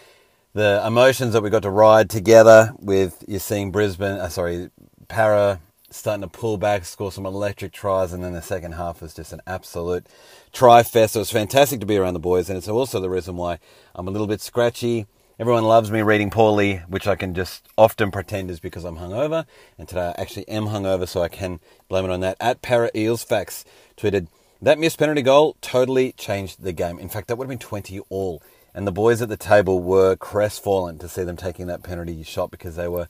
The 0.52 0.82
emotions 0.84 1.32
that 1.34 1.42
we 1.42 1.50
got 1.50 1.62
to 1.62 1.70
ride 1.70 2.10
together 2.10 2.74
with 2.78 3.24
you're 3.28 3.38
seeing 3.38 3.70
Brisbane, 3.70 4.18
uh, 4.18 4.28
sorry, 4.28 4.70
Parra 5.08 5.60
starting 5.90 6.22
to 6.22 6.28
pull 6.28 6.56
back, 6.56 6.84
score 6.84 7.12
some 7.12 7.26
electric 7.26 7.72
tries, 7.72 8.12
and 8.12 8.22
then 8.22 8.32
the 8.32 8.42
second 8.42 8.72
half 8.72 9.02
was 9.02 9.14
just 9.14 9.32
an 9.32 9.40
absolute 9.46 10.06
try 10.52 10.82
fest. 10.82 11.16
It 11.16 11.20
was 11.20 11.30
fantastic 11.30 11.80
to 11.80 11.86
be 11.86 11.96
around 11.96 12.14
the 12.14 12.20
boys, 12.20 12.48
and 12.48 12.56
it's 12.56 12.68
also 12.68 13.00
the 13.00 13.10
reason 13.10 13.36
why 13.36 13.58
I'm 13.94 14.08
a 14.08 14.10
little 14.10 14.26
bit 14.26 14.40
scratchy. 14.40 15.06
Everyone 15.40 15.64
loves 15.64 15.90
me 15.90 16.02
reading 16.02 16.28
poorly, 16.28 16.82
which 16.86 17.06
I 17.06 17.16
can 17.16 17.34
just 17.34 17.66
often 17.78 18.10
pretend 18.10 18.50
is 18.50 18.60
because 18.60 18.84
I'm 18.84 18.98
hungover. 18.98 19.46
And 19.78 19.88
today 19.88 20.12
I 20.14 20.20
actually 20.20 20.46
am 20.48 20.66
hungover, 20.66 21.08
so 21.08 21.22
I 21.22 21.28
can 21.28 21.60
blame 21.88 22.04
it 22.04 22.10
on 22.10 22.20
that. 22.20 22.36
At 22.38 22.60
Parra 22.60 22.90
Eels 22.94 23.24
Facts 23.24 23.64
tweeted, 23.96 24.26
that 24.60 24.78
missed 24.78 24.98
penalty 24.98 25.22
goal 25.22 25.56
totally 25.62 26.12
changed 26.12 26.62
the 26.62 26.74
game. 26.74 26.98
In 26.98 27.08
fact, 27.08 27.26
that 27.28 27.36
would 27.36 27.46
have 27.46 27.48
been 27.48 27.58
20 27.58 28.00
all. 28.10 28.42
And 28.74 28.86
the 28.86 28.92
boys 28.92 29.22
at 29.22 29.30
the 29.30 29.38
table 29.38 29.80
were 29.80 30.14
crestfallen 30.14 30.98
to 30.98 31.08
see 31.08 31.24
them 31.24 31.38
taking 31.38 31.68
that 31.68 31.82
penalty 31.82 32.22
shot 32.22 32.50
because 32.50 32.76
they 32.76 32.88
were 32.88 33.08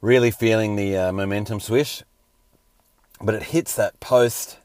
really 0.00 0.30
feeling 0.30 0.76
the 0.76 0.96
uh, 0.96 1.12
momentum 1.12 1.60
swish. 1.60 2.02
But 3.20 3.34
it 3.34 3.42
hits 3.42 3.74
that 3.76 4.00
post. 4.00 4.56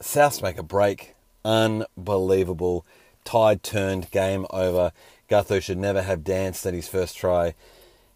Souths 0.00 0.44
make 0.44 0.58
a 0.58 0.62
break. 0.62 1.16
Unbelievable. 1.44 2.86
Tide 3.24 3.64
turned, 3.64 4.12
game 4.12 4.46
over. 4.50 4.92
Gutho 5.32 5.62
should 5.62 5.78
never 5.78 6.02
have 6.02 6.24
danced 6.24 6.66
at 6.66 6.74
his 6.74 6.88
first 6.88 7.16
try. 7.16 7.54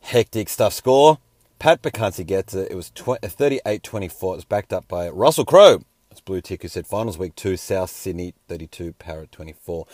Hectic 0.01 0.51
stuff. 0.51 0.75
Score. 0.75 1.17
Pat 1.59 1.81
Bacansi 1.81 2.27
gets 2.27 2.53
it. 2.53 2.71
It 2.71 2.75
was 2.75 2.91
38 2.91 3.83
24. 3.83 4.35
It 4.35 4.37
was 4.37 4.45
backed 4.45 4.71
up 4.71 4.87
by 4.87 5.09
Russell 5.09 5.47
Crowe. 5.47 5.81
It's 6.11 6.21
Blue 6.21 6.43
Tick 6.43 6.61
who 6.61 6.69
said 6.69 6.87
finals 6.87 7.17
week 7.17 7.35
two, 7.35 7.57
South 7.57 7.89
Sydney 7.89 8.35
32, 8.49 8.93
Parrot 8.93 9.33
24. 9.33 9.87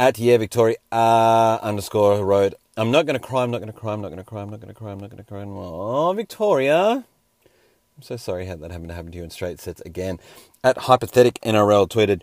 At 0.00 0.18
Yeah 0.18 0.36
Victoria 0.38 0.78
uh, 0.90 1.60
underscore 1.62 2.24
wrote, 2.24 2.54
I'm 2.76 2.90
not 2.90 3.06
going 3.06 3.14
to 3.14 3.24
cry, 3.24 3.44
I'm 3.44 3.52
not 3.52 3.58
going 3.58 3.72
to 3.72 3.78
cry, 3.78 3.92
I'm 3.92 4.00
not 4.00 4.08
going 4.08 4.18
to 4.18 4.24
cry, 4.24 4.42
I'm 4.42 4.50
not 4.50 4.58
going 4.58 4.74
to 4.74 4.74
cry, 4.74 4.90
I'm 4.90 4.98
not 4.98 5.10
going 5.10 5.22
to 5.22 5.28
cry. 5.28 5.44
Oh, 5.46 6.12
Victoria. 6.12 7.04
I'm 7.96 8.02
so 8.02 8.16
sorry 8.16 8.46
how 8.46 8.56
that 8.56 8.72
happened 8.72 8.88
to 8.88 8.94
happen 8.94 9.12
to 9.12 9.18
you 9.18 9.22
in 9.22 9.30
straight 9.30 9.60
sets 9.60 9.80
again. 9.82 10.18
At 10.64 10.76
Hypothetic 10.76 11.38
NRL 11.42 11.88
tweeted, 11.88 12.22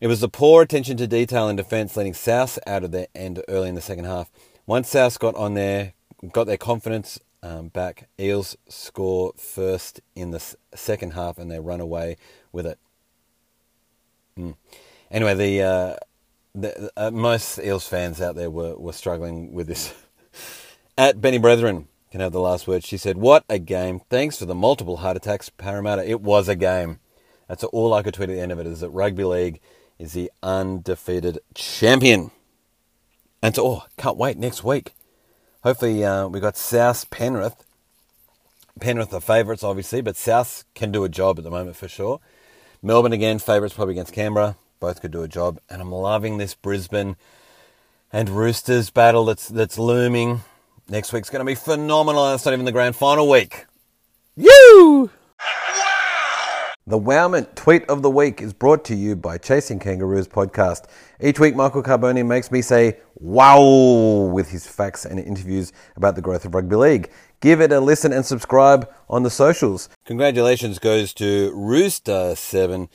it 0.00 0.06
was 0.06 0.20
the 0.20 0.28
poor 0.28 0.62
attention 0.62 0.96
to 0.96 1.06
detail 1.06 1.48
in 1.48 1.56
defence 1.56 1.96
letting 1.96 2.14
South 2.14 2.58
out 2.66 2.84
of 2.84 2.90
their 2.90 3.06
end 3.14 3.42
early 3.48 3.68
in 3.68 3.74
the 3.74 3.80
second 3.80 4.04
half. 4.04 4.30
Once 4.66 4.88
South 4.88 5.18
got 5.18 5.34
on 5.34 5.54
there, 5.54 5.92
got 6.32 6.46
their 6.46 6.56
confidence 6.56 7.18
um, 7.42 7.68
back, 7.68 8.08
Eels 8.18 8.56
score 8.68 9.32
first 9.36 10.00
in 10.14 10.30
the 10.30 10.56
second 10.74 11.12
half 11.12 11.38
and 11.38 11.50
they 11.50 11.60
run 11.60 11.80
away 11.80 12.16
with 12.52 12.66
it. 12.66 12.78
Mm. 14.38 14.56
Anyway, 15.10 15.34
the, 15.34 15.62
uh, 15.62 15.96
the 16.54 16.90
uh, 16.96 17.10
most 17.10 17.58
Eels 17.58 17.86
fans 17.86 18.20
out 18.20 18.36
there 18.36 18.50
were, 18.50 18.76
were 18.76 18.92
struggling 18.92 19.52
with 19.52 19.66
this. 19.66 19.94
At 20.98 21.20
Benny 21.20 21.38
Brethren 21.38 21.88
can 22.10 22.20
have 22.20 22.32
the 22.32 22.40
last 22.40 22.66
word. 22.66 22.84
She 22.84 22.96
said, 22.96 23.16
"What 23.16 23.44
a 23.48 23.58
game! 23.58 24.00
Thanks 24.10 24.38
for 24.38 24.44
the 24.44 24.54
multiple 24.54 24.98
heart 24.98 25.16
attacks, 25.16 25.48
Parramatta. 25.48 26.08
It 26.08 26.20
was 26.20 26.48
a 26.48 26.56
game." 26.56 26.98
That's 27.48 27.64
all 27.64 27.94
I 27.94 28.02
could 28.02 28.14
tweet 28.14 28.28
at 28.28 28.34
the 28.34 28.40
end 28.40 28.52
of 28.52 28.58
it. 28.58 28.66
Is 28.66 28.80
that 28.80 28.90
rugby 28.90 29.24
league 29.24 29.60
is 30.00 30.14
the 30.14 30.32
undefeated 30.42 31.38
champion. 31.54 32.30
And 33.42 33.54
so, 33.54 33.66
oh, 33.66 33.84
can't 33.96 34.16
wait 34.16 34.38
next 34.38 34.64
week. 34.64 34.94
Hopefully, 35.62 36.04
uh, 36.04 36.26
we 36.26 36.40
got 36.40 36.56
South 36.56 37.08
Penrith 37.10 37.64
Penrith 38.80 39.12
are 39.12 39.20
favourites, 39.20 39.62
obviously, 39.62 40.00
but 40.00 40.16
South 40.16 40.64
can 40.74 40.90
do 40.90 41.04
a 41.04 41.08
job 41.08 41.38
at 41.38 41.44
the 41.44 41.50
moment 41.50 41.76
for 41.76 41.86
sure. 41.86 42.20
Melbourne 42.82 43.12
again, 43.12 43.38
favourites 43.38 43.74
probably 43.74 43.94
against 43.94 44.14
Canberra. 44.14 44.56
Both 44.80 45.02
could 45.02 45.10
do 45.10 45.22
a 45.22 45.28
job, 45.28 45.60
and 45.68 45.82
I'm 45.82 45.92
loving 45.92 46.38
this 46.38 46.54
Brisbane 46.54 47.16
and 48.12 48.30
Roosters 48.30 48.88
battle 48.88 49.26
that's 49.26 49.48
that's 49.48 49.78
looming. 49.78 50.40
Next 50.88 51.12
week's 51.12 51.28
going 51.28 51.40
to 51.40 51.44
be 51.44 51.54
phenomenal. 51.54 52.24
That's 52.24 52.46
not 52.46 52.54
even 52.54 52.64
the 52.64 52.72
grand 52.72 52.96
final 52.96 53.28
week. 53.28 53.66
You. 54.36 55.10
The 56.90 56.98
Wowment 56.98 57.54
tweet 57.54 57.88
of 57.88 58.02
the 58.02 58.10
week 58.10 58.42
is 58.42 58.52
brought 58.52 58.84
to 58.86 58.96
you 58.96 59.14
by 59.14 59.38
Chasing 59.38 59.78
Kangaroos 59.78 60.26
podcast. 60.26 60.86
Each 61.20 61.38
week, 61.38 61.54
Michael 61.54 61.84
Carboni 61.84 62.26
makes 62.26 62.50
me 62.50 62.62
say 62.62 62.98
wow 63.14 63.62
with 64.32 64.50
his 64.50 64.66
facts 64.66 65.04
and 65.04 65.20
interviews 65.20 65.72
about 65.94 66.16
the 66.16 66.20
growth 66.20 66.44
of 66.44 66.52
rugby 66.52 66.74
league. 66.74 67.12
Give 67.38 67.60
it 67.60 67.70
a 67.70 67.78
listen 67.78 68.12
and 68.12 68.26
subscribe 68.26 68.92
on 69.08 69.22
the 69.22 69.30
socials. 69.30 69.88
Congratulations 70.04 70.80
goes 70.80 71.14
to 71.14 71.52
Rooster7, 71.52 72.88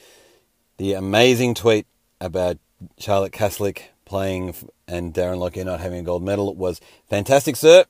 the 0.76 0.92
amazing 0.92 1.54
tweet 1.54 1.88
about 2.20 2.58
Charlotte 3.00 3.32
Caslick 3.32 3.84
playing 4.04 4.54
and 4.90 5.14
Darren 5.14 5.38
Lockyer 5.38 5.64
not 5.64 5.80
having 5.80 6.00
a 6.00 6.04
gold 6.04 6.22
medal 6.22 6.54
was 6.54 6.82
fantastic, 7.10 7.56
sir. 7.56 7.86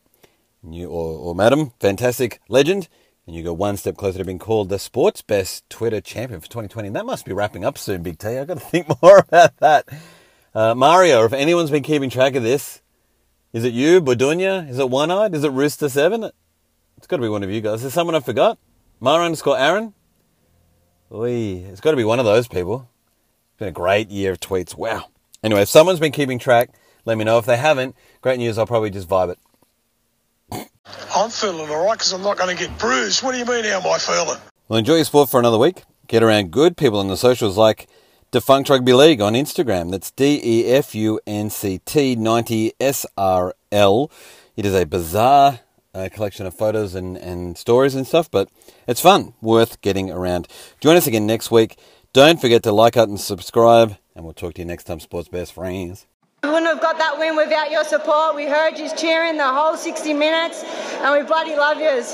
You 0.62 0.88
or, 0.88 1.18
or 1.18 1.34
madam, 1.34 1.72
fantastic 1.80 2.42
legend 2.48 2.90
and 3.26 3.36
you 3.36 3.44
go 3.44 3.54
one 3.54 3.78
step 3.78 3.98
closer 3.98 4.20
to 4.20 4.26
being 4.26 4.40
called 4.40 4.70
the 4.70 4.80
sports 4.80 5.22
best 5.22 5.68
Twitter 5.70 6.02
champion 6.02 6.40
for 6.40 6.48
2020. 6.48 6.88
And 6.88 6.96
that 6.96 7.06
must 7.06 7.26
be 7.26 7.34
wrapping 7.34 7.66
up 7.66 7.78
soon, 7.78 8.04
Big 8.04 8.20
T. 8.20 8.28
I've 8.28 8.48
got 8.48 8.56
to 8.56 8.60
think 8.60 8.88
more 9.02 9.20
about 9.20 9.58
that. 9.58 9.90
Uh, 10.54 10.76
Mario, 10.76 11.26
if 11.26 11.34
anyone's 11.34 11.72
been 11.72 11.84
keeping 11.84 12.10
track 12.10 12.36
of 12.36 12.44
this, 12.44 12.82
is 13.52 13.64
it 13.64 13.74
you, 13.74 14.02
Budunya? 14.02 14.70
Is 14.70 14.80
it 14.80 14.90
One 14.90 15.12
Eyed? 15.12 15.34
Is 15.34 15.44
it 15.44 15.52
Rooster 15.52 15.90
Seven? 15.90 16.30
It's 16.98 17.08
got 17.08 17.18
to 17.18 17.22
be 17.22 17.30
one 17.30 17.44
of 17.44 17.50
you 17.50 17.62
guys. 17.62 17.76
Is 17.76 17.82
there 17.84 17.92
someone 17.92 18.16
I 18.16 18.20
forgot? 18.20 18.58
Mara 19.00 19.26
underscore 19.26 19.58
Aaron? 19.58 19.94
Oy, 21.12 21.64
it's 21.70 21.82
got 21.82 21.92
to 21.92 21.98
be 21.98 22.04
one 22.04 22.20
of 22.20 22.26
those 22.26 22.48
people. 22.48 22.90
It's 23.50 23.60
been 23.60 23.68
a 23.68 23.72
great 23.72 24.10
year 24.10 24.32
of 24.32 24.40
tweets. 24.40 24.78
Wow. 24.78 25.06
Anyway, 25.44 25.62
if 25.62 25.70
someone's 25.70 26.00
been 26.00 26.12
keeping 26.12 26.40
track, 26.40 26.70
let 27.06 27.18
me 27.18 27.24
know. 27.24 27.38
If 27.38 27.46
they 27.46 27.58
haven't, 27.58 27.96
great 28.22 28.40
news. 28.40 28.58
I'll 28.58 28.66
probably 28.66 28.90
just 28.90 29.08
vibe 29.08 29.32
it. 29.32 29.40
I'm 30.52 31.30
feeling 31.30 31.70
all 31.70 31.86
right 31.86 31.94
because 31.94 32.14
I'm 32.14 32.22
not 32.22 32.38
going 32.38 32.56
to 32.56 32.62
get 32.62 32.78
bruised. 32.78 33.24
What 33.24 33.32
do 33.32 33.38
you 33.38 33.46
mean, 33.46 33.64
how 33.66 33.80
am 33.80 33.88
I 33.88 33.98
feeling? 33.98 34.40
Well, 34.68 34.80
enjoy 34.80 34.96
your 34.96 35.06
sport 35.06 35.30
for 35.30 35.40
another 35.40 35.58
week. 35.58 35.84
Get 36.08 36.24
around 36.24 36.52
good 36.52 36.78
people 36.78 37.00
on 37.00 37.08
the 37.08 37.18
socials 37.18 37.58
like 37.58 37.88
Defunct 38.32 38.70
Rugby 38.70 38.94
League 38.94 39.22
on 39.22 39.34
Instagram. 39.34 39.92
That's 39.92 40.12
D 40.12 40.40
E 40.44 40.66
F 40.68 40.94
U 40.94 41.20
N 41.26 41.50
C 41.50 41.80
T 41.86 42.16
90 42.16 42.74
S 42.80 43.06
R 43.18 43.56
L. 43.72 44.12
It 44.56 44.66
is 44.66 44.76
a 44.76 44.86
bizarre 44.86 45.62
uh, 45.94 46.10
collection 46.12 46.46
of 46.46 46.54
photos 46.54 46.96
and, 46.96 47.18
and 47.18 47.58
stories 47.58 47.96
and 47.96 48.06
stuff, 48.06 48.30
but 48.30 48.50
it's 48.88 49.02
fun, 49.02 49.34
worth 49.42 49.80
getting 49.82 50.12
around. 50.12 50.48
Join 50.82 50.98
us 50.98 51.08
again 51.08 51.26
next 51.26 51.50
week. 51.50 51.78
Don't 52.14 52.40
forget 52.40 52.64
to 52.64 52.72
like, 52.72 52.98
out, 52.98 53.10
and 53.10 53.20
subscribe, 53.20 53.98
and 54.16 54.26
we'll 54.26 54.34
talk 54.34 54.54
to 54.56 54.62
you 54.62 54.66
next 54.66 54.84
time, 54.84 55.00
Sports 55.00 55.30
Best 55.30 55.54
Friends. 55.54 56.06
We 56.46 56.52
wouldn't 56.52 56.68
have 56.68 56.80
got 56.80 57.00
that 57.00 57.18
win 57.18 57.36
without 57.36 57.72
your 57.72 57.84
support. 57.84 58.36
We 58.36 58.46
heard 58.46 58.78
you 58.78 58.88
cheering 58.96 59.38
the 59.38 59.52
whole 59.52 59.76
60 59.76 60.14
minutes, 60.14 60.64
and 61.02 61.20
we 61.20 61.26
bloody 61.26 61.56
love 61.56 61.80
yous. 61.80 62.14